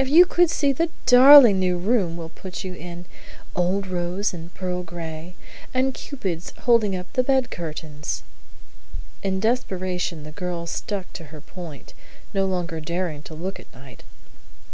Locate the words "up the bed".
6.96-7.52